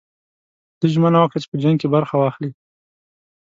ده 0.79 0.85
ژمنه 0.93 1.17
وکړه 1.19 1.39
چې 1.43 1.47
په 1.51 1.57
جنګ 1.63 1.75
کې 1.81 1.87
برخه 1.95 2.15
واخلي. 2.17 2.51